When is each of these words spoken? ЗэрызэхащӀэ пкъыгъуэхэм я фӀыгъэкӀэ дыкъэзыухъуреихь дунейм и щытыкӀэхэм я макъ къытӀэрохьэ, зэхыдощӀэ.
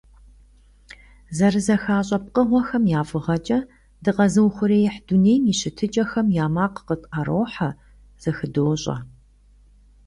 ЗэрызэхащӀэ 1.37 2.17
пкъыгъуэхэм 2.23 2.83
я 2.99 3.01
фӀыгъэкӀэ 3.09 3.59
дыкъэзыухъуреихь 4.03 4.99
дунейм 5.07 5.43
и 5.51 5.55
щытыкӀэхэм 5.59 6.27
я 6.43 6.47
макъ 6.55 6.77
къытӀэрохьэ, 6.87 7.69
зэхыдощӀэ. 8.21 8.95